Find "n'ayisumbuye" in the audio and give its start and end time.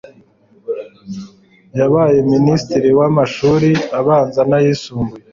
4.49-5.23